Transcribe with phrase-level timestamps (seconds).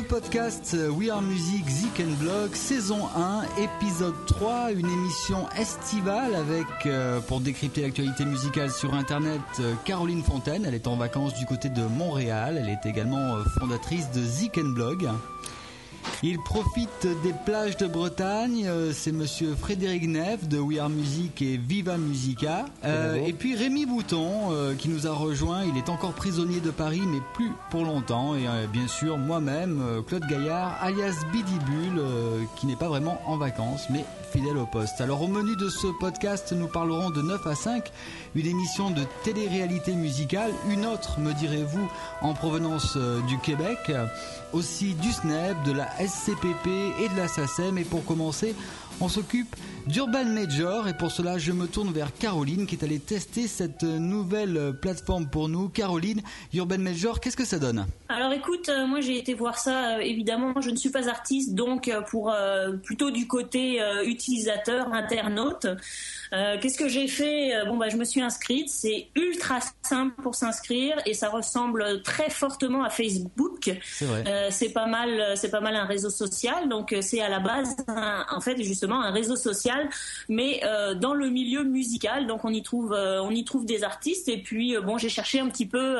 [0.00, 6.64] Le podcast We Are Music Zik Blog, saison 1, épisode 3, une émission estivale avec,
[6.86, 10.64] euh, pour décrypter l'actualité musicale sur Internet, euh, Caroline Fontaine.
[10.64, 12.58] Elle est en vacances du côté de Montréal.
[12.58, 15.06] Elle est également euh, fondatrice de Zik Blog.
[16.22, 18.64] Il profite des plages de Bretagne.
[18.66, 22.66] euh, C'est Monsieur Frédéric Neff de We Are Music et Viva Musica.
[22.84, 25.64] Euh, et puis Rémi Bouton euh, qui nous a rejoint.
[25.64, 28.34] Il est encore prisonnier de Paris, mais plus pour longtemps.
[28.34, 33.18] Et euh, bien sûr moi-même, euh, Claude Gaillard, alias Bidibule, euh, qui n'est pas vraiment
[33.26, 35.00] en vacances, mais fidèle au poste.
[35.00, 37.90] Alors au menu de ce podcast, nous parlerons de 9 à 5,
[38.34, 41.88] une émission de télé-réalité musicale, une autre, me direz-vous,
[42.20, 44.06] en provenance euh, du Québec, euh,
[44.52, 46.66] aussi du SNEP, de la SCPP
[47.00, 47.78] et de la SACEM.
[47.78, 48.54] Et pour commencer,
[49.00, 49.54] on s'occupe
[49.86, 53.82] d'Urban Major et pour cela je me tourne vers Caroline qui est allée tester cette
[53.82, 55.68] nouvelle plateforme pour nous.
[55.70, 56.20] Caroline,
[56.52, 57.86] Urban Major, qu'est-ce que ça donne?
[58.08, 61.54] Alors écoute, euh, moi j'ai été voir ça, euh, évidemment, je ne suis pas artiste,
[61.54, 62.32] donc euh, pour
[62.82, 65.66] plutôt du côté utilisateur, internaute.
[66.30, 67.52] Qu'est-ce que j'ai fait?
[67.66, 72.30] Bon bah je me suis inscrite, c'est ultra simple pour s'inscrire et ça ressemble très
[72.30, 73.72] fortement à Facebook.
[73.82, 74.48] C'est vrai.
[74.50, 76.68] C'est pas mal, c'est pas mal un réseau social.
[76.68, 79.88] Donc c'est à la base, un- en fait, justement un réseau social,
[80.28, 82.26] mais euh, dans le milieu musical.
[82.26, 84.28] Donc on y trouve, euh, on y trouve des artistes.
[84.28, 85.96] Et puis euh, bon, j'ai cherché un petit peu,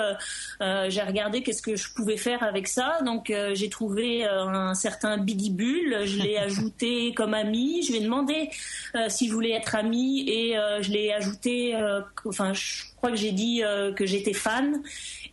[0.60, 2.98] j'ai regardé qu'est-ce que je pouvais faire avec ça.
[3.04, 6.04] Donc j'ai trouvé un certain Biggie Bull.
[6.04, 7.82] Je l'ai ajouté comme ami.
[7.82, 8.50] Je lui ai demandé
[8.94, 11.76] euh, s'il voulait être ami et je l'ai ajouté.
[12.24, 14.82] enfin, je crois que j'ai dit euh, que j'étais fan.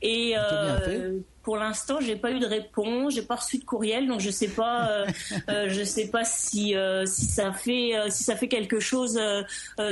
[0.01, 4.19] Et euh, pour l'instant, j'ai pas eu de réponse, j'ai pas reçu de courriel, donc
[4.19, 5.05] je sais pas, euh,
[5.49, 6.75] euh, je sais pas si
[7.05, 9.19] si ça fait si ça fait quelque chose.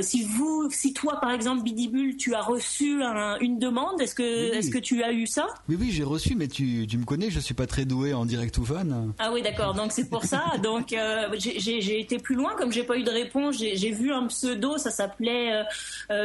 [0.02, 4.50] si vous, si toi par exemple Bidibule, tu as reçu un- une demande, est-ce que
[4.50, 4.56] Oui.
[4.58, 5.46] est-ce que tu as eu ça?
[5.68, 8.26] Oui, oui, j'ai reçu, mais tu, tu me connais, je suis pas très doué en
[8.26, 8.86] direct ou fun.
[9.18, 9.74] Ah oui, d'accord.
[9.74, 10.42] Donc c'est pour ça.
[10.62, 10.94] Donc
[11.38, 14.90] j'ai- été plus loin, comme j'ai pas eu de réponse, j'ai vu un pseudo, ça
[14.90, 15.64] s'appelait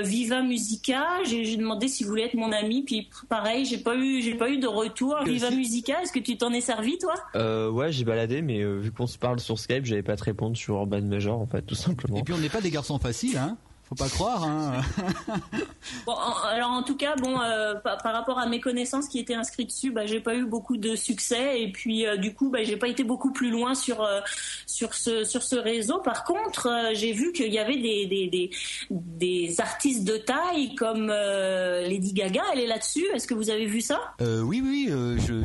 [0.03, 1.05] Viva Musica.
[1.23, 4.49] J'ai j'ai demandé s'il voulait être mon ami, puis pareil, j'ai pas eu j'ai pas
[4.49, 5.17] eu de retour.
[5.25, 7.13] Viva si- Musica, est-ce que tu t'en es servi toi?
[7.35, 10.23] Euh, ouais, j'ai baladé, mais euh, vu qu'on se parle sur Skype, j'avais pas te
[10.23, 12.17] répondre sur Urban Major, en fait, tout simplement.
[12.17, 13.57] Et puis on n'est pas des garçons faciles, hein
[13.91, 14.43] faut pas croire.
[14.45, 14.81] Hein.
[16.05, 19.19] Bon, en- alors en tout cas, bon, euh, par, par rapport à mes connaissances qui
[19.19, 22.49] étaient inscrites dessus, bah, j'ai pas eu beaucoup de succès et puis euh, du coup,
[22.49, 24.21] bah, j'ai pas été beaucoup plus loin sur euh,
[24.65, 25.97] sur ce sur ce réseau.
[25.99, 28.51] Par contre, j'ai vu qu'il y avait des des, des
[28.89, 32.41] des artistes de taille comme Lady Gaga.
[32.53, 33.05] Elle est là-dessus.
[33.13, 33.99] Est-ce que vous avez vu ça?
[34.21, 34.89] Oui, oui,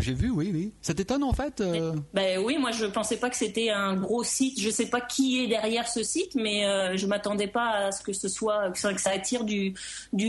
[0.01, 0.73] j'ai vu, oui, oui.
[0.83, 1.95] Ça t'étonne en fait euh?
[2.15, 4.61] Ben oui, moi je pensais pas que c'était un gros site.
[4.61, 8.13] Je sais pas qui est derrière ce site, mais je m'attendais pas à ce que
[8.13, 8.36] ce soit
[8.75, 9.75] ça, que ça attire du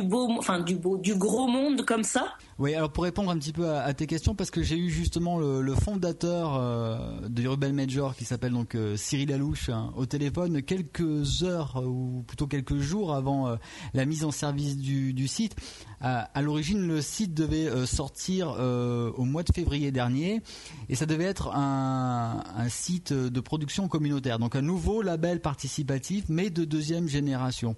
[0.03, 2.35] beau, enfin du beau, du gros monde comme ça.
[2.59, 5.38] Oui, alors pour répondre un petit peu à, tes questions, parce que j'ai eu justement
[5.38, 6.97] le, fondateur euh,
[7.29, 11.85] de Urban Major qui s'appelle donc euh, Cyril Alouche hein, au téléphone quelques heures euh,
[11.85, 13.57] ou plutôt quelques jours avant
[13.94, 15.56] la mise en service du, site.
[16.01, 20.41] À, l'origine, le site devait sortir au mois de février dernier
[20.90, 26.50] et ça devait être un site de production communautaire, donc un nouveau label participatif mais
[26.50, 27.75] de deuxième génération.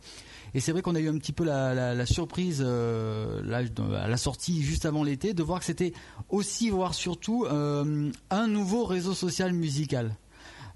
[0.53, 3.41] Et c'est vrai qu'on a eu un petit peu la, surprise euh,
[3.95, 5.93] à la sortie juste avant l'été de voir que c'était
[6.29, 10.15] aussi, voire surtout, euh, un nouveau réseau social musical.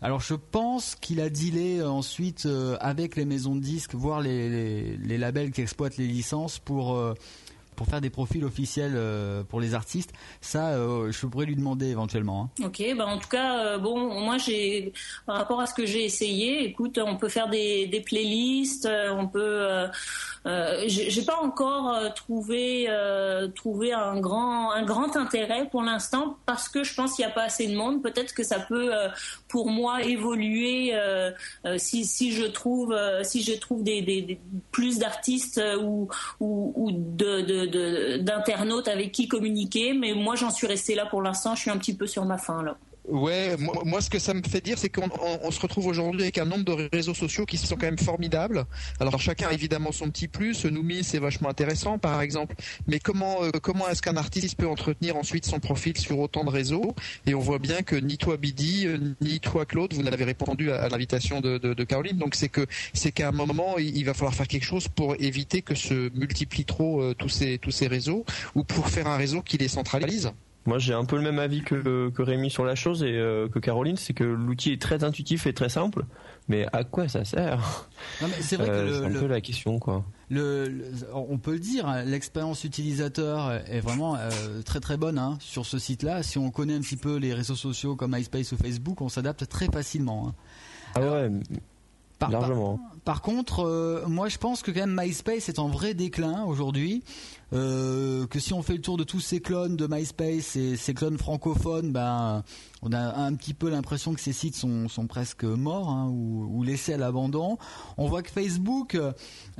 [0.01, 2.47] Alors je pense qu'il a dealé euh, ensuite
[2.79, 6.97] avec les maisons de disques, voire les, labels qui exploitent les licences pour
[7.75, 10.11] pour faire des profils officiels euh, pour les artistes.
[10.41, 12.49] Ça, euh, je pourrais lui demander éventuellement.
[12.59, 12.65] hein.
[12.65, 14.93] Ok, bah en tout cas, euh, bon, moi j'ai,
[15.25, 19.85] par rapport à ce que j'ai essayé, écoute, on peut faire des, playlists, on peut,
[20.87, 22.87] j'ai pas encore trouvé
[23.55, 27.33] trouvé un grand un grand intérêt pour l'instant parce que je pense qu'il n'y a
[27.33, 28.01] pas assez de monde.
[28.01, 28.91] Peut-être que ça peut
[29.47, 30.93] pour moi évoluer
[31.77, 34.39] si si je trouve si je trouve des,
[34.71, 36.09] plus d'artistes ou
[36.39, 39.93] ou, ou de- d'internautes avec qui communiquer.
[39.93, 41.55] Mais moi j'en suis restée là pour l'instant.
[41.55, 42.77] Je suis un petit peu sur ma fin là.
[43.05, 45.87] Ouais, moi, moi, ce que ça me fait dire, c'est qu'on on- on se retrouve
[45.87, 48.63] aujourd'hui avec un nombre de réseaux sociaux qui sont quand même formidables.
[49.01, 50.63] Alors chacun a évidemment son petit plus.
[50.65, 52.55] Noumi, c'est vachement intéressant, par exemple.
[52.87, 56.49] Mais comment euh, comment est-ce qu'un artiste peut entretenir ensuite son profil sur autant de
[56.49, 56.95] réseaux?
[57.25, 60.71] Et on voit bien que ni toi Bidi, euh, ni toi Claude, vous n'avez répondu
[60.71, 62.17] à, l'invitation de, de, de Caroline.
[62.17, 65.15] Donc c'est que c'est qu'à un moment, il, il va falloir faire quelque chose pour
[65.19, 68.23] éviter que se multiplient trop euh, tous ces tous ces réseaux,
[68.55, 70.31] ou pour faire un réseau qui les centralise.
[70.65, 73.59] Moi, j'ai un peu le même avis que, que Rémi sur la chose et que
[73.59, 76.05] Caroline, c'est que l'outil est très intuitif et très simple,
[76.47, 77.89] mais à quoi ça sert?
[78.39, 80.05] C'est vrai que un peu la question, quoi.
[80.29, 84.17] Le, on peut le dire, hein, l'expérience utilisateur est vraiment
[84.65, 86.23] très très bonne hein, sur ce site-là.
[86.23, 89.47] Si on connaît un petit peu les réseaux sociaux comme MySpace ou Facebook, on s'adapte
[89.47, 90.29] très facilement.
[90.29, 90.35] Hein.
[90.95, 91.29] Ah ouais,
[92.19, 92.79] par, largement.
[93.05, 97.03] Par, contre, euh, moi je pense que quand même MySpace est en vrai déclin aujourd'hui.
[97.51, 100.95] Euh, que si on fait le tour de tous ces clones de MySpace et ces
[100.95, 102.43] clones francophones, ben
[102.81, 106.63] on a un petit peu l'impression que ces sites sont, sont presque morts hein, ou,
[106.63, 107.59] laissés à l'abandon.
[107.97, 108.97] On voit que Facebook,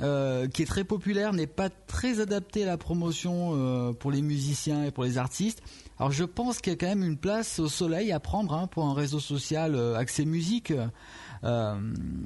[0.00, 4.84] euh, qui est très populaire, n'est pas très adapté à la promotion pour les musiciens
[4.84, 5.62] et pour les artistes.
[6.00, 8.66] Alors je pense qu'il y a quand même une place au soleil à prendre hein,
[8.66, 10.72] pour un réseau social accès musique.
[11.44, 11.74] Euh,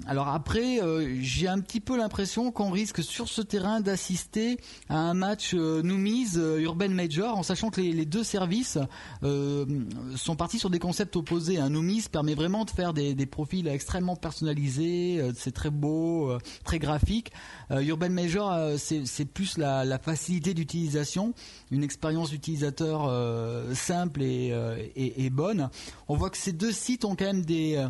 [0.07, 4.99] alors après, euh, j'ai un petit peu l'impression qu'on risque sur ce terrain d'assister à
[4.99, 8.79] un match euh, Noumise Urban Major, en sachant que les, deux services
[9.23, 11.59] sont partis sur des concepts opposés.
[11.59, 16.33] Un Noumise permet vraiment de faire des, profils extrêmement personnalisés, c'est très beau,
[16.65, 17.33] très graphique.
[17.71, 21.35] Urban Major, c'est plus la, facilité d'utilisation,
[21.71, 23.11] une expérience d'utilisateur
[23.75, 24.53] simple et,
[24.97, 25.69] et, bonne.
[26.09, 27.85] On voit que ces deux sites ont quand même des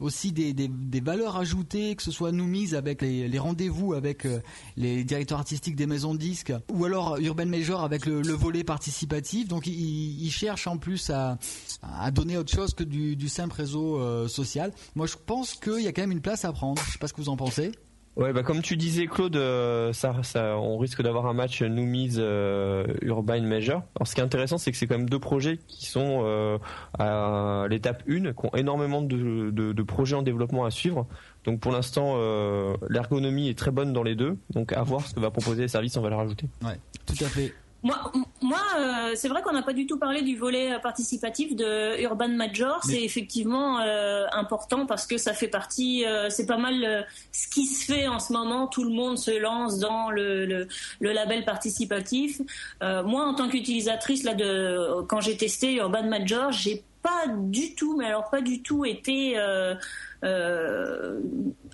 [0.00, 4.40] aussi des, des, valeurs ajoutées, que ce soit nous mise avec les, rendez-vous avec euh,
[4.76, 9.48] les directeurs artistiques des maisons de disques, ou alors Urban Major avec le, volet participatif.
[9.48, 11.38] Donc ils il cherchent en plus à,
[11.82, 14.72] à, donner autre chose que du, du simple réseau euh, social.
[14.94, 16.82] Moi je pense qu'il y a quand même une place à prendre.
[16.86, 17.72] Je sais pas ce que vous en pensez.
[18.16, 22.14] Ouais, bah comme tu disais, Claude, euh, ça, ça, on risque d'avoir un match Noomies
[22.16, 23.82] euh, Urban Major.
[23.94, 26.56] Alors, ce qui est intéressant, c'est que c'est quand même deux projets qui sont euh,
[26.98, 31.06] à l'étape 1, qui ont énormément de, de, de, projets en développement à suivre.
[31.44, 34.38] Donc, pour l'instant, euh, l'ergonomie est très bonne dans les deux.
[34.54, 36.48] Donc, à voir ce que va proposer les services, on va leur rajouter.
[36.62, 37.52] Ouais, tout à fait.
[37.82, 38.12] Moi,
[38.42, 42.00] moi euh, c'est vrai qu'on n'a pas du tout parlé du volet euh, participatif de
[42.02, 42.80] Urban Major.
[42.84, 47.92] C'est effectivement euh, important parce que ça fait partie, c'est pas mal ce qui se
[47.92, 48.66] fait en ce moment.
[48.66, 50.68] Tout le monde se lance dans le, le,
[51.00, 52.40] le label participatif.
[52.80, 57.96] moi, en tant qu'utilisatrice là de, quand j'ai testé Urban Major, j'ai pas du tout,
[57.96, 59.36] mais alors pas du tout été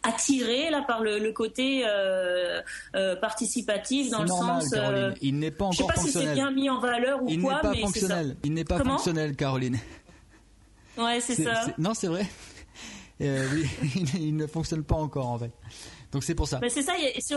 [0.02, 2.60] attiré là par le, le côté euh,
[2.96, 4.74] euh, participatif dans le sens.
[5.20, 7.40] il n'est pas encore Je sais pas si c'est bien mis en valeur ou il
[7.40, 8.36] quoi, mais fonctionnel.
[8.44, 9.78] Il n'est pas fonctionnel, Caroline.
[10.98, 11.66] Ouais, c'est ça.
[11.78, 12.26] Non, c'est vrai.
[13.22, 13.68] Oui,
[14.14, 15.52] il ne fonctionne pas encore en fait.
[16.12, 16.60] Donc c'est pour ça.
[16.68, 16.92] c'est ça,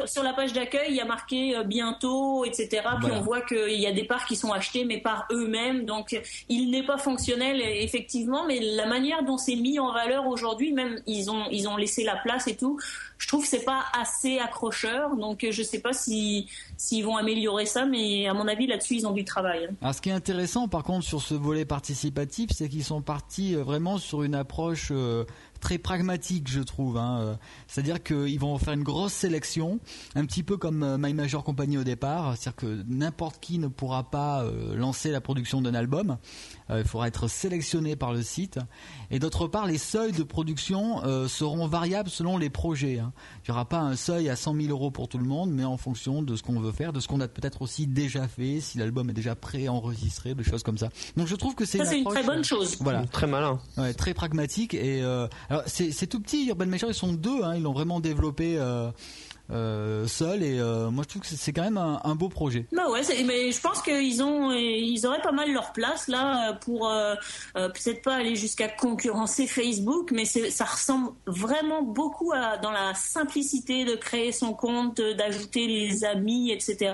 [0.06, 2.84] sur, la page d'accueil, il y a marqué euh, bientôt, etc.
[3.02, 5.86] Puis on voit qu'il y a des parts qui sont achetées, mais par eux-mêmes.
[5.86, 10.74] Donc il n'est pas fonctionnel, effectivement, mais la manière dont c'est mis en valeur aujourd'hui,
[10.74, 12.78] même ils ont, ils ont laissé la place et tout,
[13.18, 15.16] je trouve que c'est pas assez accrocheur.
[15.16, 19.08] Donc je sais pas si s'ils vont améliorer ça, mais à mon avis là-dessus ils
[19.08, 19.70] ont du travail.
[19.82, 23.56] Alors ce qui est intéressant par contre sur ce volet participatif, c'est qu'ils sont partis
[23.56, 25.24] euh, vraiment sur une approche euh,
[25.66, 26.96] très pragmatique, je trouve.
[26.96, 27.40] Hein.
[27.66, 29.80] C'est-à-dire qu'ils vont faire une grosse sélection,
[30.14, 32.38] un petit peu comme euh, My Major Company au départ.
[32.38, 36.18] C'est-à-dire que n'importe qui ne pourra pas euh, lancer la production d'un album.
[36.70, 38.60] Il faudra être sélectionné par le site.
[39.12, 43.00] Et d'autre part, les seuils de production seront variables selon les projets.
[43.00, 43.14] Hein.
[43.44, 45.64] Il n'y aura pas un seuil à 100 000 euros pour tout le monde, mais
[45.64, 48.62] en fonction de ce qu'on veut faire, de ce qu'on a peut-être aussi déjà fait,
[48.62, 50.90] si l'album est déjà pré-enregistré, des choses comme ça.
[51.18, 52.78] Donc je trouve que c'est une, très bonne chose.
[52.80, 53.60] Voilà, très malin,
[53.98, 55.04] très pragmatique et
[55.68, 56.48] c'est tout petit.
[56.48, 57.44] Urban Major, ils sont deux.
[57.44, 58.58] Hein, ils l'ont vraiment développé.
[58.58, 58.92] Euh,
[59.52, 62.66] euh, seul et euh, moi je trouve que c'est quand même un, beau projet.
[62.72, 66.92] Bah ouais, mais je pense qu'ils ont ils auraient pas mal leur place là pour
[67.54, 73.86] peut-être pas aller jusqu'à concurrencer Facebook, mais ça ressemble vraiment beaucoup à dans la simplicité
[73.86, 76.94] de créer son compte, d'ajouter les amis, etc.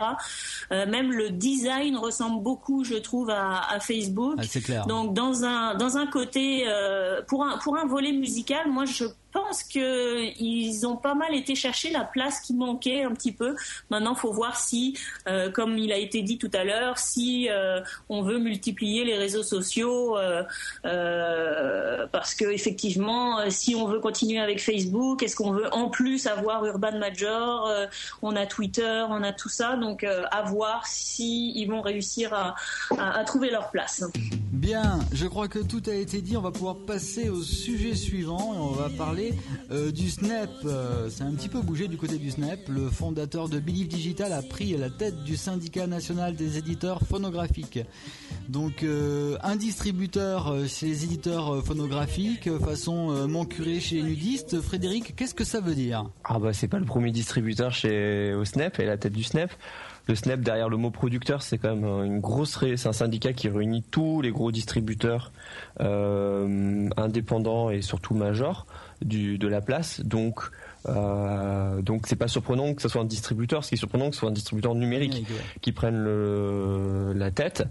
[0.71, 4.35] même le design ressemble beaucoup, je trouve, à, Facebook.
[4.37, 4.85] Ah, c'est clair.
[4.87, 6.65] Donc dans un dans un côté
[7.27, 11.91] pour un pour un volet musical, moi je pense qu'ils ont pas mal été chercher
[11.91, 13.55] la place qui manquait un petit peu.
[13.89, 14.97] Maintenant, faut voir si,
[15.27, 19.17] euh, comme il a été dit tout à l'heure, si euh, on veut multiplier les
[19.17, 25.73] réseaux sociaux, euh, parce que effectivement, si on veut continuer avec Facebook, est-ce qu'on veut
[25.73, 27.71] en plus avoir Urban Major
[28.21, 32.55] On a Twitter, on a tout ça, donc à voir si ils vont réussir à,
[32.97, 34.03] à trouver leur place.
[34.61, 36.37] Bien, je crois que tout a été dit.
[36.37, 39.33] On va pouvoir passer au sujet suivant et on va parler
[39.71, 40.51] euh, du Snap.
[40.65, 42.59] Euh, c'est un petit peu bougé du côté du Snap.
[42.69, 47.79] Le fondateur de Believe Digital a pris la tête du syndicat national des éditeurs phonographiques.
[48.49, 54.61] Donc euh, un distributeur chez les éditeurs phonographiques, façon mon curé chez les nudistes.
[54.61, 56.07] Frédéric, qu'est-ce que ça veut dire?
[56.23, 59.49] Ah bah c'est pas le premier distributeur chez au Snap et la tête du Snap.
[60.11, 63.47] Le SNEP derrière le mot producteur, c'est quand même une grosse, c'est un syndicat qui
[63.47, 65.31] réunit tous les gros distributeurs
[65.79, 68.67] indépendants et surtout majors
[69.01, 70.01] du, de la place.
[70.01, 70.51] Donc
[70.89, 74.15] euh, donc c'est pas surprenant que ce soit un distributeur, ce qui est surprenant que
[74.15, 75.25] ce soit un distributeur numérique
[75.61, 77.63] qui prenne le, la tête.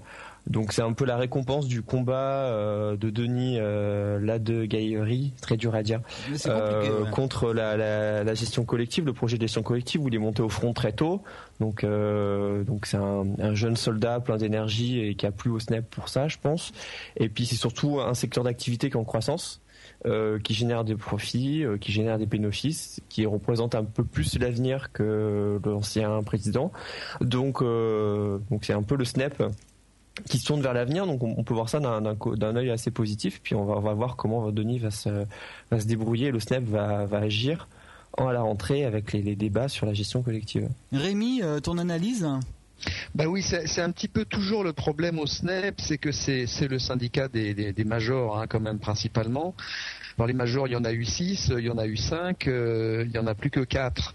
[0.46, 5.56] Donc c'est un peu la récompense du combat euh, de Denis euh, Lade Gaillerie, très
[5.56, 6.00] dur à dire,
[6.46, 10.18] euh, contre la, la, la, gestion collective, le projet de gestion collective où il est
[10.18, 11.22] monté au front très tôt.
[11.60, 15.58] Donc euh, donc c'est un, un, jeune soldat plein d'énergie et qui a plus au
[15.58, 16.72] SNEP pour ça, je pense.
[17.16, 19.60] Et puis c'est surtout un secteur d'activité qui est en croissance.
[20.06, 24.38] Euh, qui génère des profits, euh, qui génère des bénéfices, qui représente un peu plus
[24.38, 26.72] l'avenir que l'ancien président.
[27.20, 29.42] Donc, euh, donc c'est un peu le SNEP
[30.28, 31.06] qui se tourne vers l'avenir.
[31.06, 33.40] Donc on, peut voir ça d'un œil assez positif.
[33.42, 35.24] Puis on va, voir comment Denis va se,
[35.70, 37.68] va se débrouiller, le SNEP va, agir
[38.16, 40.68] à la rentrée avec les, débats sur la gestion collective.
[40.92, 42.26] Rémi, euh, ton analyse
[43.14, 46.78] ben oui, c'est un petit peu toujours le problème au SNEP, c'est que c'est le
[46.78, 49.54] syndicat des, majors hein, quand même principalement.
[50.16, 51.96] Dans les majors, il y en a eu 6, euh, il y en a eu
[51.96, 54.14] 5, euh, il y en a plus que 4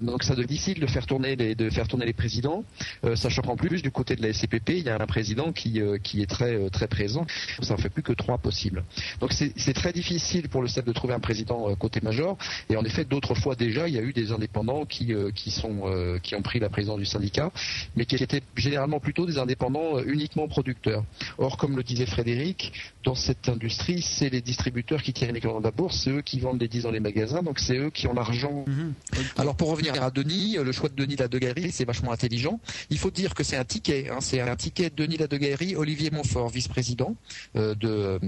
[0.00, 2.64] donc ça devient difficile de faire tourner les, de faire tourner les présidents,
[3.04, 5.80] euh, sachant qu'en plus du côté de la SCPP, il y a un président qui,
[5.80, 7.26] euh, qui est très euh, très présent.
[7.62, 8.84] Ça en fait plus que trois possibles.
[9.20, 12.36] Donc c'est très difficile pour le SNEP de trouver un président euh, côté major.
[12.68, 15.74] Et en effet, d'autres fois déjà, il y a eu des indépendants qui qui sont
[16.22, 17.50] qui ont pris la présidence du syndicat,
[17.96, 21.04] mais qui étaient généralement plutôt des indépendants uniquement producteurs.
[21.38, 22.72] Or, comme le disait Frédéric,
[23.04, 26.22] dans cette industrie, c'est les distributeurs qui tiennent les clients de la bourse, c'est eux
[26.22, 28.64] qui vendent les 10 dans les magasins, donc c'est eux qui ont l'argent.
[28.66, 28.94] Mhm.
[29.36, 32.60] Alors pour revenir à Denis, le choix de Denis Ladegaillerie, c'est vachement intelligent.
[32.90, 36.10] Il faut dire que c'est un ticket, hein, c'est un ticket de Denis Ladegaillerie, Olivier
[36.10, 37.14] Montfort, vice-président
[37.56, 38.18] euh, de euh,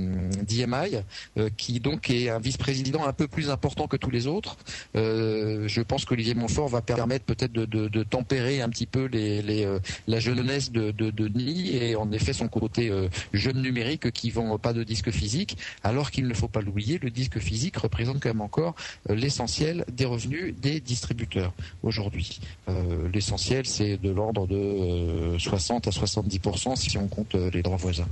[0.42, 1.02] d'IMI,
[1.38, 4.56] euh, qui donc est un vice-président un peu plus important que tous les autres.
[4.96, 9.06] Euh, je pense qu'Olivier Montfort va permettre peut-être de, de, de, tempérer un petit peu
[9.06, 12.92] les, les la jeunesse de, de, Denis et en effet son côté
[13.32, 17.10] jeune numérique qui vend pas de disque physique, alors qu'il ne faut pas l'oublier, le
[17.10, 18.74] disque physique représente quand même encore
[19.08, 22.40] l'essentiel des revenus des distributeurs aujourd'hui.
[22.68, 27.62] Euh, l'essentiel, c'est de l'ordre de 60 euh, à 70% si on compte euh, les
[27.62, 28.08] droits voisins.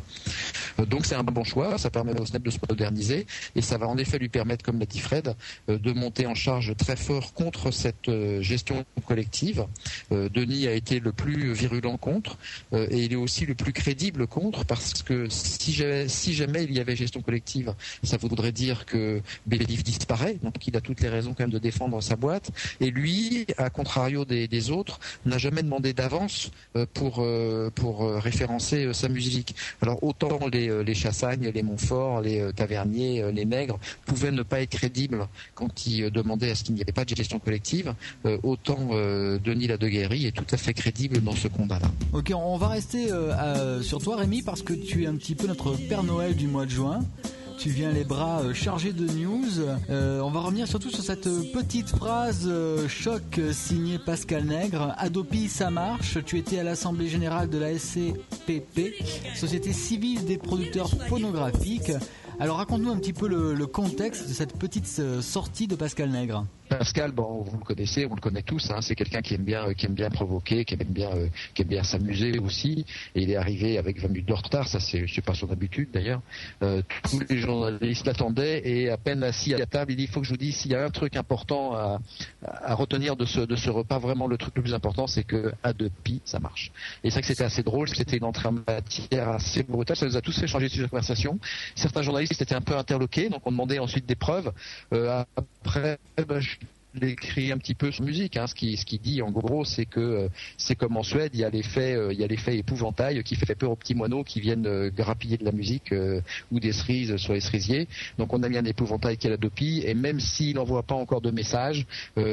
[0.79, 3.87] Donc c'est un bon choix, ça permet au SNEP de se moderniser et ça va
[3.89, 5.35] en effet lui permettre, comme l'a dit Fred,
[5.69, 8.11] de monter en charge très fort contre cette
[8.41, 9.67] gestion collective.
[10.11, 12.39] Denis a été le plus virulent contre
[12.73, 16.97] et il est aussi le plus crédible contre parce que si jamais, il y avait
[16.97, 21.45] gestion collective, ça voudrait dire que Bélif disparaît, donc il a toutes les raisons quand
[21.45, 22.51] même de défendre sa boîte
[22.81, 28.19] et lui, à contrario des, autres, n'a jamais demandé d'avance euh, pour euh, pour euh,
[28.19, 29.55] référencer sa musique.
[29.81, 34.71] Alors autant les, les Chassagnes, les Montfort, les Taverniers, les Nègres pouvaient ne pas être
[34.71, 37.95] crédibles quand ils demandaient à ce qu'il n'y avait pas de gestion collective,
[38.43, 38.89] autant
[39.45, 41.91] Denis Ladeguerry est tout à fait crédible dans ce combat-là.
[42.13, 43.09] Ok, on va rester
[43.83, 46.67] sur toi Rémi parce que tu es un petit peu notre Père Noël du mois
[46.67, 47.01] de juin.
[47.59, 49.61] Tu viens les bras euh, chargés de news.
[49.91, 54.95] Euh, on va revenir surtout sur cette petite phrase euh, choc signée Pascal Nègre.
[54.99, 56.19] Adopi, ça marche.
[56.25, 58.95] Tu étais à l'Assemblée Générale de la SCPP,
[59.35, 61.93] Société Civile des Producteurs Phonographiques.
[62.41, 64.87] Alors raconte-nous un petit peu le, contexte de cette petite
[65.21, 66.45] sortie de Pascal Nègre.
[66.79, 68.71] Pascal, bon, vous le connaissez, on le connaît tous.
[68.71, 71.63] Hein, c'est quelqu'un qui aime bien, qui aime bien provoquer, qui aime bien, euh, qui
[71.63, 72.87] aime bien s'amuser aussi.
[73.15, 74.69] Et il est arrivé avec 20 minutes de retard.
[74.69, 76.23] Ça, c'est, c'est pas son habitude d'ailleurs.
[76.63, 80.09] Euh, tous les journalistes l'attendaient et à peine assis à la table, il dit il
[80.09, 82.01] faut que je vous dise s'il y a un truc important à,
[82.43, 83.99] à, retenir de ce, de ce repas.
[83.99, 86.73] Vraiment, le truc le plus important, c'est que à deux pi, ça marche.
[87.05, 87.89] Et c'est vrai que c'était assez drôle.
[87.89, 89.97] C'était une entrée en matière assez brutale.
[89.97, 91.39] Ça nous a tous fait changer de sujet de conversation.
[91.75, 94.53] Certains journalistes étaient un peu interloqués, donc on demandait ensuite des preuves.
[94.93, 96.57] Euh, après, ben, je
[96.95, 98.37] l'écrit un petit peu sur musique.
[98.37, 98.47] Hein.
[98.47, 101.41] Ce qui ce qui dit en gros, c'est que euh, c'est comme en Suède, il
[101.41, 104.25] y a l'effet euh, il y a l'effet épouvantail qui fait peur aux petits moineaux
[104.25, 105.95] qui viennent euh, grappiller de la musique
[106.51, 107.89] ou des cerises sur les cerisiers.
[108.19, 110.95] Donc on a mis un épouvantail qui est la dopie et même s'il n'envoie pas
[110.95, 111.87] encore de message,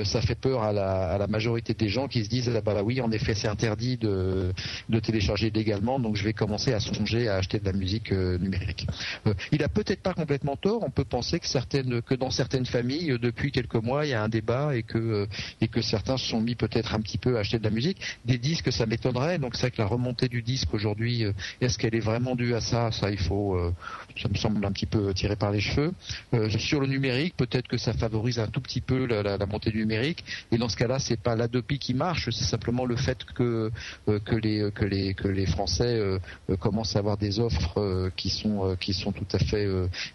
[0.03, 2.73] ça fait peur à la, à la majorité des gens qui se disent ah bah,
[2.73, 4.53] bah, oui en effet c'est interdit de
[4.89, 8.87] de télécharger légalement donc je vais commencer à songer à acheter de la musique numérique.
[9.51, 10.83] il a peut-être pas complètement tort.
[10.83, 14.23] On peut penser que certaines que dans certaines familles depuis quelques mois il y a
[14.23, 15.25] un débat et que euh,
[15.61, 17.97] et que certains se sont mis peut-être un petit peu à acheter de la musique.
[18.25, 19.37] Des disques, ça m'étonnerait.
[19.39, 22.61] Donc c'est que la remontée du disque aujourd'hui, euh, est-ce qu'elle est vraiment due à
[22.61, 22.91] ça?
[22.91, 23.73] Ça, il faut, euh,
[24.21, 25.91] ça me semble un petit peu tiré par les cheveux.
[26.57, 30.23] sur le numérique, peut-être que ça favorise un tout petit peu la, montée du numérique.
[30.51, 33.71] Et dans ce cas-là, c'est pas l'Adopi qui marche, c'est simplement le fait que
[34.07, 35.99] les Français
[36.59, 39.67] commencent à avoir des offres qui sont tout à fait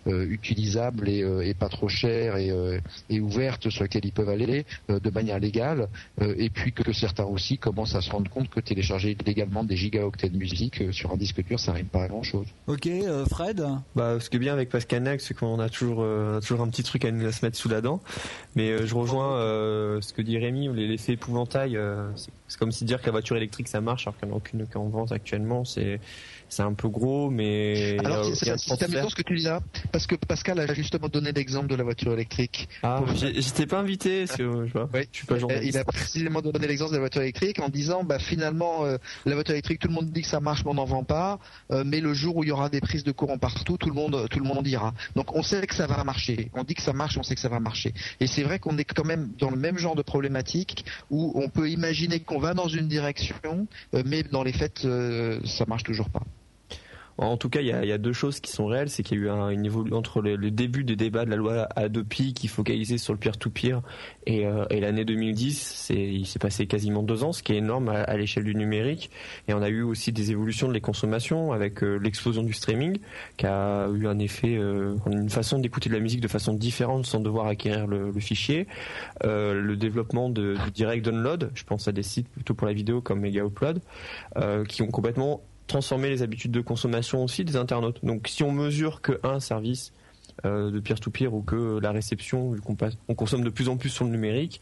[0.06, 5.38] utilisables et, pas trop chères et ouvertes sur lesquelles ils peuvent peuvent aller de manière
[5.38, 5.88] légale,
[6.21, 10.28] et puis que certains aussi commencent à se rendre compte que télécharger légalement des gigaoctets
[10.28, 12.47] de musique sur un disque dur, ça n'arrive pas à grand chose.
[12.66, 12.88] Ok,
[13.31, 13.64] Fred.
[13.95, 16.07] Bah, ce qui est bien avec Pascal c'est qu'on a toujours,
[16.40, 18.00] toujours un petit truc à, nous, se mettre sous la dent.
[18.57, 19.38] Mais je rejoins
[20.00, 21.78] ce que dit Rémi, l'effet épouvantail.
[22.47, 24.38] c'est comme si dire que la voiture électrique ça marche alors qu'il n'y en a
[24.38, 25.64] aucune qui en vente actuellement.
[25.64, 26.00] C'est
[26.54, 27.97] c'est un peu gros, mais.
[28.04, 28.50] Alors, c'est
[28.83, 29.61] amusant ce que tu dis là,
[29.93, 32.69] parce que Pascal a justement donné l'exemple de la voiture électrique.
[32.83, 34.88] Ah, j'étais pas invité, je vois.
[34.94, 35.75] je suis pas journaliste.
[35.75, 39.35] Il a précisément donné l'exemple de la voiture électrique en disant, bah finalement, euh, la
[39.35, 41.38] voiture électrique, tout le monde dit que ça marche, mais on n'en vend pas.
[41.71, 43.94] Euh, mais le jour où il y aura des prises de courant partout, tout le
[43.94, 44.94] monde, tout le monde dira.
[45.16, 46.50] Donc, on sait que ça va marcher.
[46.54, 47.92] On dit que ça marche, on sait que ça va marcher.
[48.21, 51.49] Et c'est vrai qu'on est quand même dans le même genre de problématique où on
[51.49, 54.87] peut imaginer qu'on va dans une direction, euh, mais dans les faits,
[55.44, 56.23] ça marche toujours pas.
[57.16, 59.25] En tout cas, il y a, deux choses qui sont réelles, c'est qu'il y a
[59.25, 63.12] eu une évolution entre le, début des débats de la loi Adopi qui focalisait sur
[63.12, 63.83] le peer-to-peer
[64.28, 68.16] euh, et, l'année 2010, il s'est passé quasiment deux ans, ce qui est énorme à,
[68.16, 69.11] l'échelle du numérique.
[69.47, 72.99] Et on a eu aussi des évolutions de les consommations avec euh, l'explosion du streaming
[73.37, 77.06] qui a eu un effet, euh, une façon d'écouter de la musique de façon différente
[77.06, 78.66] sans devoir acquérir le, fichier.
[79.23, 83.00] le développement de, du direct download, je pense à des sites plutôt pour la vidéo
[83.00, 83.80] comme Mega Upload,
[84.68, 88.04] qui ont complètement transformer les habitudes de consommation aussi des internautes.
[88.04, 89.92] Donc si on mesure qu'un service
[90.44, 92.76] euh, de peer-to-peer ou que la réception, vu qu'on
[93.09, 94.61] on consomme de plus en plus sur le numérique,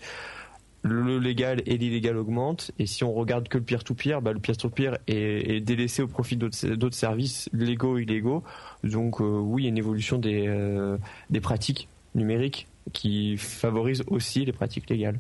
[0.83, 2.73] le légal et l'illégal augmentent.
[2.79, 6.95] Et si on regarde que le peer-to-peer, bah, le peer-to-peer est, délaissé au profit d'autres
[6.95, 8.43] services légaux et illégaux.
[8.85, 10.99] Donc euh, oui, il y a une évolution des, euh,
[11.31, 15.19] des pratiques numériques qui favorisent aussi les pratiques légales.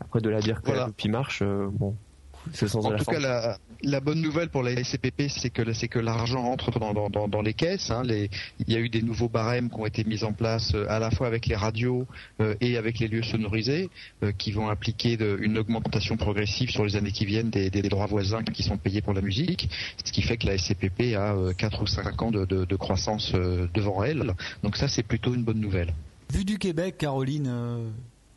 [0.00, 1.94] Après, de la dire que la marche, bon,
[2.74, 3.58] en tout cas, la,
[4.00, 7.90] bonne nouvelle pour la SCPP, c'est que, c'est que l'argent rentre dans, les caisses.
[7.90, 8.02] Hein.
[8.06, 8.28] il
[8.72, 11.10] y a eu des nouveaux barèmes qui ont été mis en place euh, à la
[11.10, 12.06] fois avec les radios
[12.40, 13.88] euh, et avec les lieux sonorisés,
[14.22, 18.42] euh, qui vont impliquer une augmentation progressive sur les années qui viennent des, droits voisins
[18.42, 19.68] qui sont payés pour la musique,
[20.04, 24.04] ce qui fait que la SCPP a 4 ou 5 ans de, de croissance devant
[24.04, 24.34] elle.
[24.62, 25.92] Donc ça, c'est plutôt une bonne nouvelle.
[26.32, 27.92] Vu du Québec, Caroline,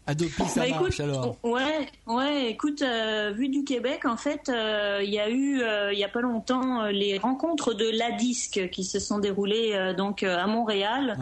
[0.06, 1.38] Adopi, ça bah, marche alors.
[1.44, 2.50] Ouais, ouais.
[2.50, 6.04] Écoute, euh, vu du Québec, en fait, euh, il y a eu, euh, il y
[6.04, 11.18] a pas longtemps, les rencontres de la Disque qui se sont déroulées donc à Montréal.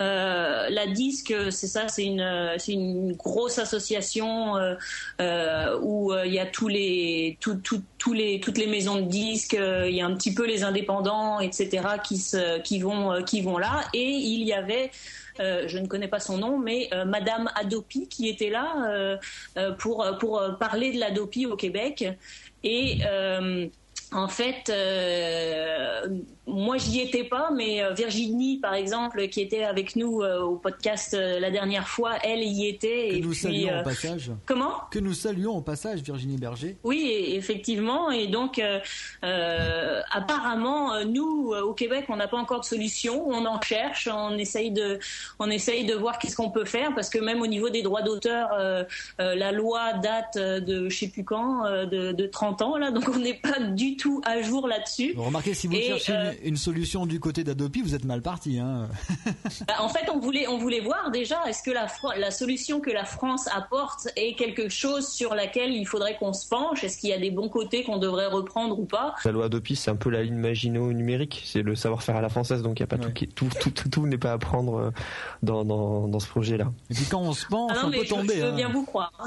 [0.00, 0.68] Uh-huh.
[0.68, 4.54] la Disque, c'est ça, c'est une, c'est une grosse association
[5.82, 7.60] où il y a tous les, tout,
[7.98, 9.56] tous les, toutes les maisons de disques.
[9.56, 13.58] Il y a un petit peu les indépendants, etc., qui se, qui vont, qui vont
[13.58, 13.84] là.
[13.94, 14.90] Et il y avait
[15.40, 19.18] euh, je ne connais pas son nom, mais euh, Madame Adopi qui était là
[19.56, 22.06] euh, pour, pour parler de l'Adopi au Québec.
[22.62, 22.98] Et
[24.12, 24.72] en fait,
[26.46, 30.56] moi, j'y étais pas, mais euh, Virginie, par exemple, qui était avec nous euh, au
[30.56, 33.18] podcast euh, la dernière fois, elle y était.
[33.18, 34.30] Que nous saluons au passage.
[34.44, 34.72] Comment?
[34.90, 36.76] Que nous saluons au passage, Virginie Berger.
[36.84, 38.10] Oui, effectivement.
[38.10, 38.60] Et donc,
[39.22, 43.26] apparemment, nous, au Québec, on n'a pas encore de solution.
[43.26, 44.08] On en cherche.
[44.12, 44.98] On essaye de,
[45.38, 48.02] on essaye de voir qu'est-ce qu'on peut faire, parce que même au niveau des droits
[48.02, 48.50] d'auteur,
[49.18, 53.18] la loi date de je sais plus quand, de, de, 30 ans là, donc on
[53.18, 55.14] n'est pas du tout à jour là-dessus.
[55.16, 58.58] Remarquez si vous cherchez une solution du côté d'Adopi, vous êtes mal parti.
[58.58, 58.88] Hein.
[59.66, 61.86] Bah, en fait, on voulait, on voulait voir déjà, est-ce que la,
[62.18, 66.48] la solution que la France apporte est quelque chose sur laquelle il faudrait qu'on se
[66.48, 66.84] penche?
[66.84, 69.14] Est-ce qu'il y a des bons côtés qu'on devrait reprendre ou pas?
[69.24, 72.28] La loi Adopi, c'est un peu la ligne Maginot numérique, c'est le savoir-faire à la
[72.28, 74.90] française, donc il y a pas tout, tout, tout, tout, n'est pas à prendre euh,
[75.42, 76.72] dans, dans, dans ce projet-là.
[76.90, 78.36] Et puis quand on se penche, ah on peut tomber.
[78.36, 78.72] Je veux bien hein.
[78.72, 79.12] vous croire.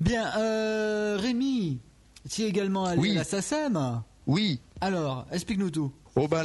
[0.00, 1.80] bien, euh, Rémi,
[2.28, 3.12] tu es également allé oui.
[3.12, 4.60] à la SACEM oui.
[4.82, 5.92] Alors, explique-nous tout.
[6.26, 6.44] Ben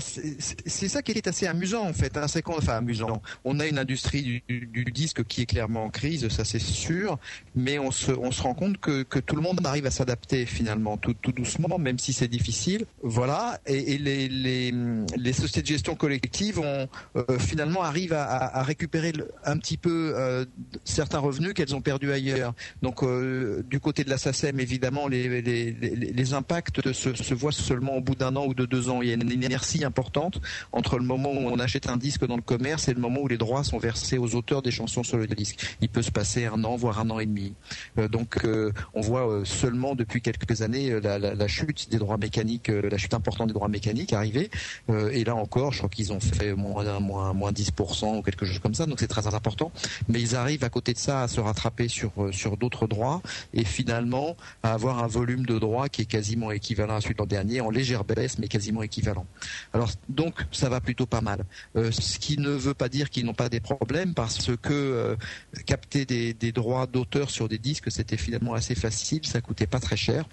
[0.00, 2.16] c'est ça qui est assez amusant en fait.
[2.16, 2.26] Hein.
[2.46, 3.22] Enfin amusant.
[3.44, 7.18] On a une industrie du, disque qui est clairement en crise, ça c'est sûr,
[7.54, 10.46] mais on se, on se rend compte que, que tout le monde arrive à s'adapter
[10.46, 12.86] finalement, tout, tout doucement, même si c'est difficile.
[13.02, 13.60] Voilà.
[13.66, 19.12] Et, les, les, sociétés de gestion collective ont euh, finalement arrivent à, récupérer
[19.44, 20.44] un petit peu euh,
[20.84, 22.54] certains revenus qu'elles ont perdus ailleurs.
[22.82, 27.52] Donc euh, du côté de la SACEM, évidemment, les, les, les impacts se, se voient
[27.52, 30.40] seulement au bout d'un an ou de deux ans il y a une inertie importante
[30.72, 33.28] entre le moment où on achète un disque dans le commerce et le moment où
[33.28, 35.76] les droits sont versés aux auteurs des chansons sur le disque.
[35.80, 37.54] Il peut se passer un an, voire un an et demi.
[37.98, 42.68] Euh, donc euh, on voit euh, seulement depuis quelques années la, chute des droits mécaniques,
[42.68, 44.50] la chute importante des droits mécaniques arriver.
[44.88, 48.58] et là encore, je crois qu'ils ont fait moins, moins, moins 10% ou quelque chose
[48.58, 49.70] comme ça, donc c'est très important.
[50.08, 53.20] Mais ils arrivent à côté de ça à se rattraper sur, sur d'autres droits
[53.52, 57.18] et finalement à avoir un volume de droits qui est quasiment équivalent à celui de
[57.18, 58.93] l'an dernier, en légère baisse, mais quasiment équivalent
[59.72, 61.44] Alors donc ça va plutôt pas mal.
[61.74, 65.16] ce qui ne veut pas dire qu'ils n'ont pas des problèmes parce que
[65.66, 69.80] capter des, des droits d'auteur sur des disques c'était finalement assez facile, ça coûtait pas
[69.80, 70.24] très cher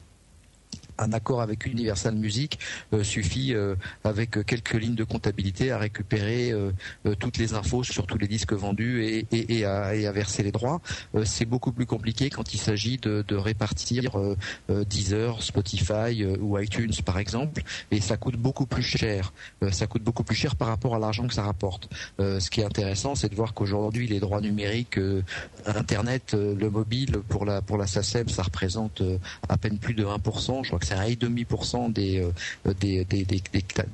[1.01, 2.59] un accord avec Universal Music
[2.93, 6.71] euh, suffit euh, avec quelques lignes de comptabilité à récupérer euh,
[7.19, 10.81] toutes les infos sur tous les disques vendus et, à, verser les droits.
[11.23, 14.17] c'est beaucoup plus compliqué quand il s'agit de, répartir
[14.69, 19.33] Deezer, Spotify ou iTunes par exemple, et ça coûte beaucoup plus cher.
[19.71, 21.89] ça coûte beaucoup plus cher par rapport à l'argent que ça rapporte.
[22.19, 24.99] ce qui est intéressant, c'est de voir qu'aujourd'hui les droits numériques,
[25.65, 29.01] Internet, le mobile pour la SACEM, ça représente
[29.47, 30.63] à peine plus de 1%.
[30.63, 33.41] Je crois que c'est un 1,5% des, euh, des, des, des,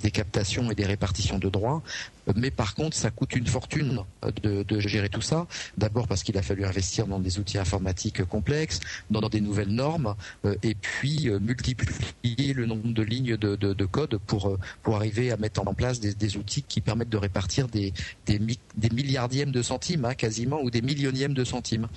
[0.02, 1.82] des, captations et des répartitions de droits.
[2.36, 4.04] Mais par contre, ça coûte une fortune
[4.44, 5.48] de, de gérer tout ça.
[5.78, 10.16] D'abord parce qu'il a fallu investir dans des outils informatiques complexes, dans, des nouvelles normes,
[10.46, 14.96] euh, et puis euh, multiplier le nombre de lignes de, de, de code pour, pour
[14.96, 17.94] arriver à mettre en place des, outils qui permettent de répartir des,
[18.26, 18.40] des,
[18.92, 21.88] milliardièmes de centimes, hein, quasiment, ou des millionièmes de centimes.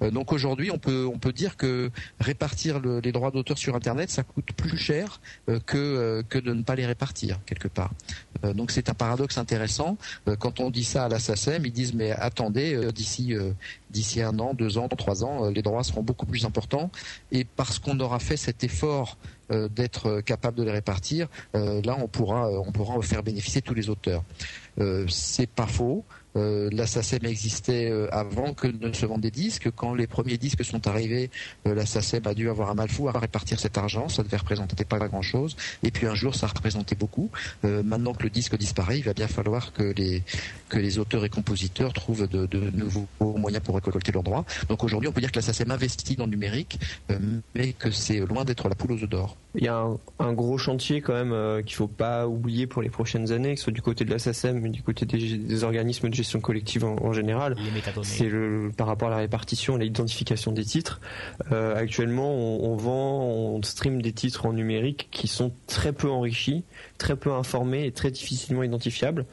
[0.00, 4.10] donc aujourd'hui, on peut, on peut dire que répartir le, les droits d'auteur sur Internet,
[4.10, 7.92] ça coûte plus cher euh, que, euh, que de ne pas les répartir quelque part.
[8.44, 9.79] Euh, donc c'est un paradoxe intéressant.
[10.38, 13.34] Quand on dit ça à la SACEM, ils disent mais attendez, d'ici
[13.90, 16.90] d'ici un an, deux ans, trois ans, les droits seront beaucoup plus importants.
[17.32, 19.16] Et parce qu'on aura fait cet effort
[19.50, 24.22] d'être capable de les répartir, là on pourra on pourra faire bénéficier tous les auteurs.
[25.08, 26.04] c'est pas faux.
[26.36, 29.70] Euh, la SACEM existait euh, avant que ne se vendent des disques.
[29.74, 31.30] Quand les premiers disques sont arrivés,
[31.66, 34.08] euh, la SACEM a dû avoir un mal fou à répartir cet argent.
[34.08, 35.56] Ça devait représenter pas grand-chose.
[35.82, 37.30] Et puis un jour, ça représentait beaucoup.
[37.62, 42.28] maintenant que le disque disparaît, il va bien falloir que les, auteurs et compositeurs trouvent
[42.28, 44.44] de, nouveaux moyens pour récolter leurs droits.
[44.68, 46.78] Donc aujourd'hui, on peut dire que la SACEM investit dans le numérique,
[47.54, 49.36] mais que c'est loin d'être la poule aux œufs d'or.
[49.54, 49.86] Il y a
[50.18, 53.64] un, gros chantier quand même qu'il faut pas oublier pour les prochaines années, que ce
[53.64, 56.84] soit du côté de la SACEM, mais du côté des, des organismes de gestion collective
[56.84, 57.56] en, général.
[58.02, 61.00] C'est le par rapport à la répartition et l'identification des titres.
[61.52, 66.64] Euh, actuellement, on, vend, on stream des titres en numérique qui sont très peu enrichis,
[66.98, 69.24] très peu informés et très difficilement identifiables,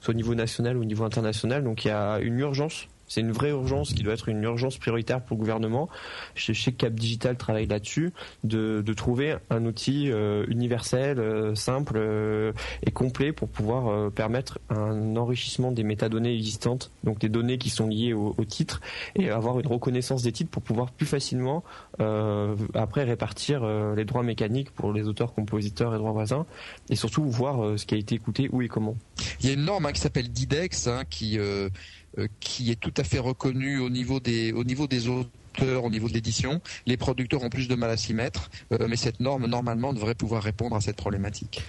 [0.00, 1.64] soit au niveau national ou au niveau international.
[1.64, 4.78] Donc il y a une urgence c'est une vraie urgence qui doit être une urgence
[4.78, 5.88] prioritaire pour le gouvernement.
[6.36, 8.12] Je sais que Cap Digital travaille là-dessus,
[8.44, 12.52] de, trouver un outil euh, universel, euh, simple euh,
[12.86, 17.88] et complet pour pouvoir permettre un enrichissement des métadonnées existantes, donc des données qui sont
[17.88, 18.80] liées au, titre,
[19.16, 21.64] et avoir une reconnaissance des titres pour pouvoir plus facilement
[21.98, 26.46] après répartir les droits mécaniques pour les auteurs, compositeurs et droits voisins,
[26.90, 28.96] et surtout voir ce qui a été écouté, où et comment.
[29.40, 31.38] Il y a une norme hein, qui s'appelle DIDEX hein, qui
[32.40, 36.08] qui est tout à fait reconnu au niveau des, au niveau des auteurs, au niveau
[36.08, 36.60] de l'édition.
[36.86, 40.14] Les producteurs ont plus de mal à s'y mettre, euh, mais cette norme, normalement, devrait
[40.14, 41.62] pouvoir répondre à cette problématique.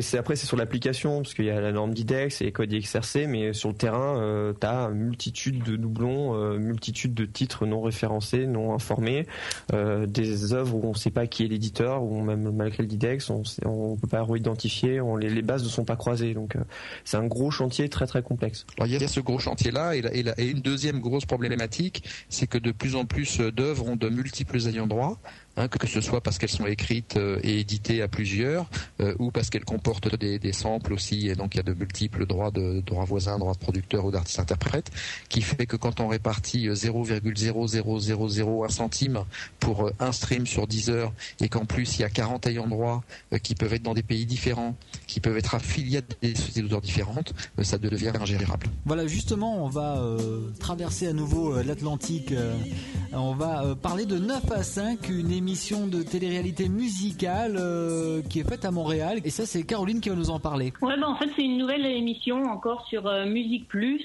[0.00, 3.26] C'est après c'est sur l'application parce qu'il y a la norme d'IDEX et code XRC,
[3.26, 8.46] mais sur le terrain, euh, tu multitude de doublons, euh, multitude de titres non référencés,
[8.46, 9.26] non informés,
[9.72, 12.88] euh, des œuvres où on ne sait pas qui est l'éditeur, ou même malgré le
[12.88, 16.34] DIDEX, on ne peut pas réidentifier, les, les, bases ne sont pas croisées.
[16.34, 16.60] Donc euh,
[17.04, 18.66] c'est un gros chantier très très complexe.
[18.76, 22.46] Alors, il y a ce gros chantier-là et, et, et, une deuxième grosse problématique, c'est
[22.46, 25.18] que de plus en plus d'œuvres ont de multiples ayants droit.
[25.58, 29.32] Hein, que ce soit parce qu'elles sont écrites euh, et éditées à plusieurs, euh, ou
[29.32, 32.52] parce qu'elles comportent des, des, samples aussi, et donc il y a de multiples droits
[32.52, 34.92] de droits voisins, droits de producteurs ou d'artistes-interprètes,
[35.28, 39.24] qui fait que quand on répartit 0,00001 euh, centime
[39.58, 43.02] pour un stream sur 10 heures, et qu'en plus il y a 40 ayants droit
[43.42, 44.76] qui peuvent être dans des pays différents,
[45.08, 48.68] qui peuvent être affiliés à des sociétés d'auteurs différentes, ça devient ingérable.
[48.86, 50.00] Voilà, justement, on va
[50.60, 52.32] traverser à nouveau l'Atlantique.
[53.14, 58.48] On va parler de 9 à 5, une émission de télé-réalité musicale euh, qui est
[58.48, 59.18] faite à Montréal.
[59.24, 60.72] Et ça, c'est Caroline qui va nous en parler.
[60.82, 64.04] Ouais, ben, en fait, c'est une nouvelle émission encore sur euh, Musique Plus.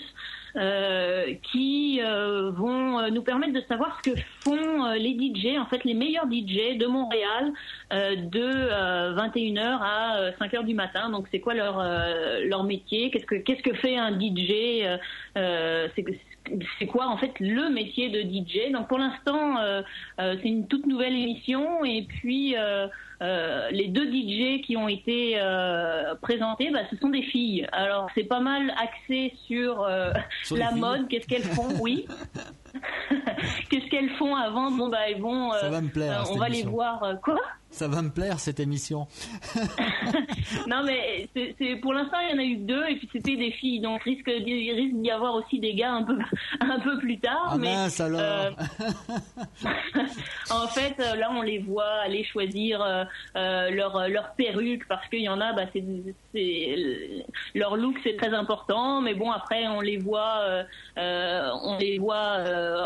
[0.55, 5.95] Euh, qui vont nous permettre de savoir ce que font les DJ, en fait les
[5.95, 7.51] meilleurs DJ de Montréal
[7.89, 11.09] de 21h à 5h du matin.
[11.09, 11.83] Donc c'est quoi leur
[12.45, 13.09] leur métier?
[13.09, 14.83] Qu'est-ce que qu'est-ce que fait un DJ
[16.77, 18.71] c'est quoi en fait le métier de DJ.
[18.71, 19.81] Donc pour l'instant, euh,
[20.19, 22.55] euh, c'est une toute nouvelle émission et puis
[23.21, 25.39] euh, les deux DJ qui ont été
[26.21, 27.67] présentés, bah, ce sont des filles.
[27.71, 29.87] Alors c'est pas mal axé sur,
[30.51, 32.05] la mode, qu'est-ce qu'elles font, oui.
[33.69, 34.71] qu'est-ce qu'elles font avant?
[34.71, 35.51] Bon bah elles vont.
[35.51, 36.25] Ça va me plaire.
[36.31, 37.03] on va les voir.
[37.23, 37.39] quoi?
[37.73, 39.07] Ça va me plaire cette émission.
[40.67, 43.49] non mais c'est pour l'instant il y en a eu deux et puis c'était des
[43.49, 46.15] filles donc risque il risque d'y avoir aussi des gars un peu
[46.59, 47.49] un peu plus tard.
[47.49, 48.21] Ah mais mince, alors.
[48.21, 48.51] Euh,
[50.51, 53.02] en fait euh, là on les voit aller choisir euh,
[53.35, 56.75] leur leur perruque parce qu'il y en a bah c'est
[57.55, 60.65] leur look c'est très important mais bon après on les voit
[60.97, 62.37] on les voit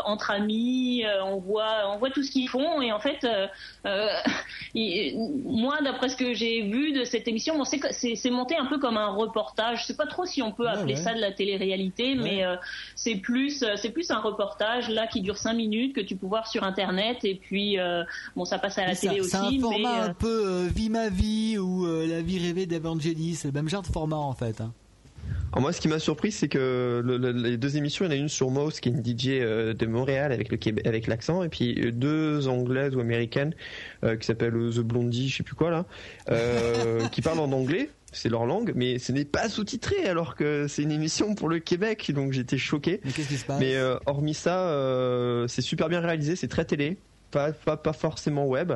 [0.04, 3.26] entre amis on voit on voit tout ce qu'ils font et en fait
[5.58, 9.08] moi, d'après ce que j'ai vu de cette émission, c'est monté un peu comme un
[9.08, 9.82] reportage.
[9.82, 12.56] Je sais pas trop si on peut appeler ça de la télé-réalité, mais euh,
[12.94, 16.26] c'est plus, euh, c'est plus un reportage là qui dure 5 minutes que tu peux
[16.26, 18.04] voir sur internet et puis euh,
[18.36, 19.30] bon, ça passe à la télé aussi.
[19.30, 23.52] C'est un format un peu Vie ma vie ou La vie rêvée d'Evangelis, c'est le
[23.52, 24.60] même genre de format en fait.
[24.60, 24.72] Hein.
[25.52, 27.02] Alors moi, ce qui m'a surpris, c'est que
[27.34, 29.72] les deux émissions, il y en a une sur Mouse, qui est une DJ euh,
[29.72, 33.54] de Montréal avec le avec l'accent, et puis euh, deux anglaises ou américaines
[34.04, 35.84] euh, qui s'appellent The Blondie, je sais plus quoi là,
[37.12, 37.90] qui parlent en anglais.
[38.10, 41.58] C'est leur langue, mais ce n'est pas sous-titré alors que c'est une émission pour le
[41.58, 43.00] Québec, donc j'étais choqué.
[43.04, 43.60] Mais qu'est-ce qui se passe?
[43.60, 44.74] Mais hormis ça,
[45.46, 46.96] c'est super bien réalisé, c'est très télé,
[47.30, 48.72] pas, pas, pas forcément web.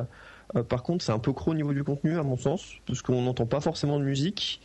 [0.69, 3.21] Par contre, c'est un peu gros au niveau du contenu, à mon sens, parce qu'on
[3.21, 4.61] n'entend pas forcément de musique.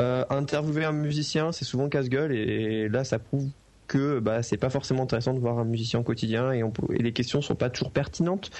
[0.00, 3.48] Euh, interviewer un musicien, c'est souvent casse-gueule et, là, ça prouve
[3.88, 7.02] que bah, c'est pas forcément intéressant de voir un musicien au quotidien et, on et
[7.02, 8.50] les questions sont pas toujours pertinentes.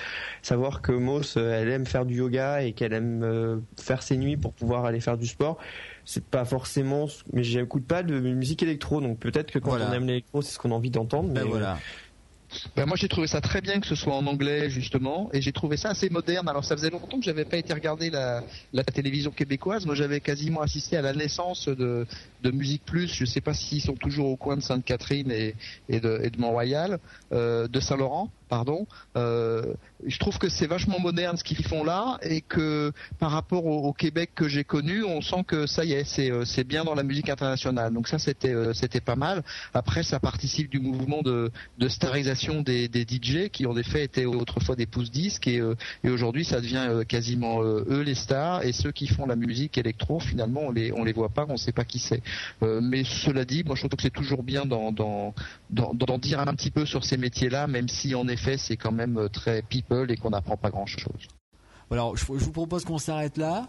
[0.43, 4.19] Savoir que Moss, euh, elle aime faire du yoga et qu'elle aime euh, faire ses
[4.19, 5.57] nuits pour pouvoir aller faire du sport,
[6.05, 7.07] c'est pas forcément.
[7.33, 10.59] Mais j'écoute pas de musique électro, donc peut-être que quand on aime l'électro, c'est ce
[10.59, 11.31] qu'on a envie d'entendre.
[11.31, 11.79] Ben mais voilà.
[12.77, 15.53] Ben moi j'ai trouvé ça très bien que ce soit en anglais justement et j'ai
[15.53, 16.49] trouvé ça assez moderne.
[16.49, 18.43] Alors ça faisait longtemps que j'avais pas été regarder la,
[18.93, 19.87] télévision québécoise.
[19.87, 22.07] Moi j'avais quasiment assisté à la naissance de,
[22.45, 23.13] Musique Plus.
[23.15, 25.55] Je sais pas s'ils sont toujours au coin de Sainte-Catherine et,
[25.89, 26.99] de, et de Mont-Royal,
[27.33, 28.87] euh, de Saint-Laurent pardon.
[29.17, 29.63] Euh,
[30.07, 33.95] je trouve que c'est vachement moderne ce qu'ils font là et que par rapport au,
[33.95, 37.03] Québec que j'ai connu, on sent que ça y est, c'est euh, bien dans la
[37.03, 37.95] musique internationale.
[37.95, 39.43] Donc ça c'était euh, c'était pas mal.
[39.73, 41.51] Après ça participe du mouvement de,
[41.89, 45.63] starisation des, des DJ qui en effet étaient autrefois des pouces disques et,
[46.05, 50.61] aujourd'hui ça devient quasiment eux les stars et ceux qui font la musique électro finalement
[50.65, 52.23] on les les voit pas, on sait pas qui c'est.
[52.61, 56.71] mais cela dit, moi je trouve que c'est toujours bien d'en d'en dire un petit
[56.71, 60.17] peu sur ces métiers-là, même si en effet c'est quand même euh, très people et
[60.17, 61.29] qu'on n'apprend pas grand-chose.
[61.91, 63.67] Alors, je, vous propose qu'on s'arrête là.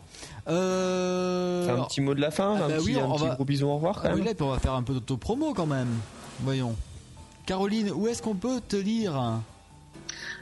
[0.48, 1.78] Euh...
[1.78, 3.76] Un petit mot de la fin, ah un, bah petit, un petit gros bisou au
[3.76, 4.02] revoir.
[4.02, 4.34] Quand ah même.
[4.40, 5.90] on va faire un peu d'auto-promo quand même.
[6.40, 6.74] Voyons.
[7.46, 9.42] Caroline, où est-ce qu'on peut te lire?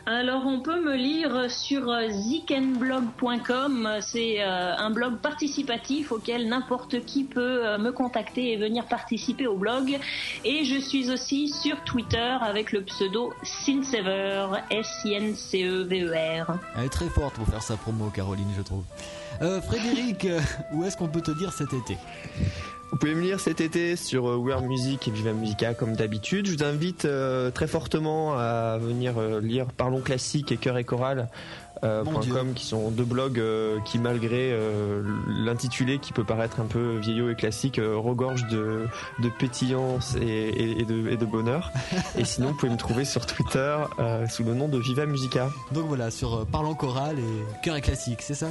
[0.05, 7.05] Alors on peut me lire sur euh, zikenblog.com, c'est euh, un blog participatif auquel n'importe
[7.05, 9.99] qui peut euh, me contacter et venir participer au blog.
[10.43, 16.57] Et je suis aussi sur Twitter avec le pseudo Sinsever, S-I-N-C-E-V-E-R.
[16.77, 18.83] Elle est très forte pour faire sa promo, Caroline, je trouve.
[19.63, 20.27] Frédéric,
[20.73, 21.97] où est-ce qu'on peut te dire cet été?
[22.91, 26.45] Vous pouvez me lire cet été sur euh, Weird Music et Viva Musica comme d'habitude.
[26.47, 30.83] Je vous invite euh, très fortement à venir euh, lire Parlons classique et Cœur et
[30.83, 31.29] chorale
[31.83, 32.03] euh,
[32.55, 37.29] qui sont deux blogs euh, qui malgré euh, l'intitulé qui peut paraître un peu vieillot
[37.29, 38.85] et classique regorge de,
[39.19, 41.71] de pétillance et, et, de, et, de, bonheur.
[42.17, 43.77] Et sinon vous pouvez me trouver sur Twitter
[44.29, 45.49] sous le nom de Viva Musica.
[45.71, 48.47] Donc voilà sur Parlons Choral et Cœur et classique c'est ça?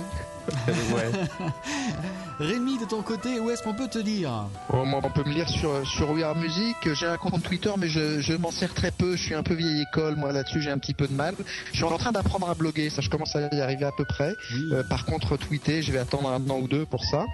[0.66, 1.11] Ouais.
[2.40, 4.47] Rémi de ton côté où est-ce qu'on peut te lire?
[4.73, 6.77] Oh, on peut me lire sur, sur We Are Music.
[6.95, 9.16] J'ai un compte Twitter mais je, je m'en sers très peu.
[9.16, 11.35] Je suis un peu vieille école moi là-dessus j'ai un petit peu de mal.
[11.73, 14.04] Je suis en train d'apprendre à bloguer ça je commence à y arriver à peu
[14.04, 14.35] près.
[14.72, 17.26] Euh, par contre, tweeter, je vais attendre un an ou deux pour ça.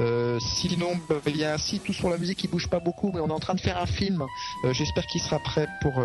[0.00, 0.92] Euh, sinon,
[1.26, 3.28] il y a un site tout sur la musique qui bouge pas beaucoup, mais on
[3.28, 4.24] est en train de faire un film.
[4.64, 6.00] Euh, j'espère qu'il sera prêt pour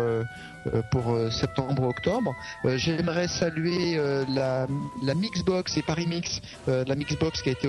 [0.66, 2.34] euh, pour euh, septembre-octobre.
[2.64, 4.66] Euh, j'aimerais saluer la,
[5.02, 7.68] la Mixbox et Paris Mix, la Mixbox qui a été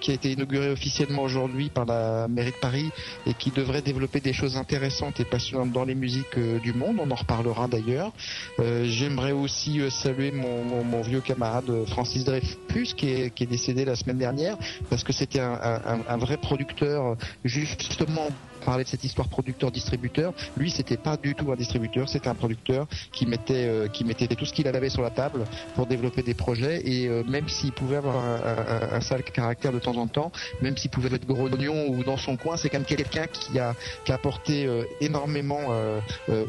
[0.00, 2.90] qui a été inaugurée officiellement aujourd'hui par la mairie de Paris
[3.26, 6.96] et qui devrait développer des choses intéressantes et passionnantes dans les musiques du monde.
[7.00, 8.12] On en reparlera d'ailleurs.
[8.58, 13.96] J'aimerais aussi saluer mon, mon, vieux camarade Francis Dreyfus qui est, qui est décédé la
[13.96, 14.56] semaine dernière
[14.90, 18.28] parce que c'était un, un, vrai producteur justement
[18.64, 20.32] parler de cette histoire producteur-distributeur.
[20.56, 24.26] Lui, c'était pas du tout un distributeur, c'était un producteur qui mettait, euh, qui mettait
[24.26, 26.82] tout ce qu'il avait sur la table pour développer des projets.
[26.84, 30.90] Et euh, même s'il pouvait avoir un, sale caractère de temps en temps, même s'il
[30.90, 33.74] pouvait être grognon ou dans son coin, c'est quand même quelqu'un qui a,
[34.04, 35.44] qui a apporté euh, énormément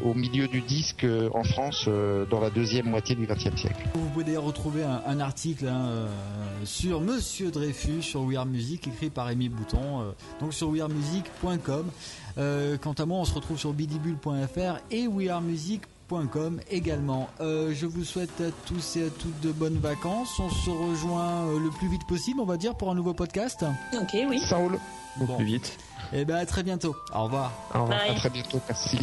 [0.04, 1.88] au milieu du disque en France
[2.30, 3.76] dans la deuxième moitié du XXe siècle.
[3.94, 6.06] Vous pouvez d'ailleurs retrouver un, article hein,
[6.64, 11.90] sur Monsieur Dreyfus sur We Are Music écrit par Amy Bouton, donc sur wearemusic.com.
[12.38, 17.28] Euh, quant à moi, on se retrouve sur bidibule.fr et wearemusic.com également.
[17.40, 20.38] Euh, je vous souhaite à tous et à toutes de bonnes vacances.
[20.38, 23.64] On se rejoint euh, le plus vite possible, on va dire, pour un nouveau podcast.
[23.94, 24.40] Ok, oui.
[24.40, 24.78] Ça roule.
[25.18, 25.36] Bon.
[25.36, 25.78] Plus vite.
[26.12, 26.94] Et ben à très bientôt.
[27.14, 27.52] Au revoir.
[27.74, 27.98] Au revoir.
[27.98, 28.10] Bye.
[28.10, 28.60] À très bientôt.
[28.68, 28.98] Merci.